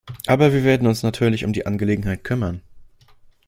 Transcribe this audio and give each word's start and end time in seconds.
Aber 0.25 0.51
wir 0.51 0.63
werden 0.63 0.87
uns 0.87 1.03
natürlich 1.03 1.45
um 1.45 1.53
die 1.53 1.67
Angelegenheit 1.67 2.23
kümmern. 2.23 2.63